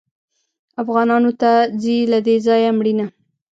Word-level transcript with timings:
افغانانو 0.81 1.31
ته 1.41 1.51
ځي 1.81 1.97
له 2.11 2.19
دې 2.25 2.35
ځایه 2.45 2.69
مړینه 2.79 3.05